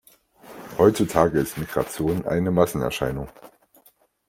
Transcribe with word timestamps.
Heutzutage 0.79 1.39
ist 1.39 1.59
Migration 1.59 2.25
eine 2.25 2.49
Massenerscheinung. 2.49 3.27